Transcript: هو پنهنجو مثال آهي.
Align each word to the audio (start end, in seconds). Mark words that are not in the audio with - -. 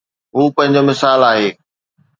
هو 0.35 0.43
پنهنجو 0.55 0.81
مثال 0.89 1.19
آهي. 1.31 1.49